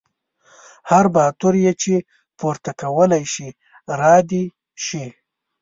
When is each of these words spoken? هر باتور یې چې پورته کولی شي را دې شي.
هر 0.89 1.05
باتور 1.15 1.53
یې 1.65 1.73
چې 1.81 1.93
پورته 2.39 2.71
کولی 2.81 3.23
شي 3.33 3.47
را 3.99 4.15
دې 4.29 4.43
شي. 4.85 5.05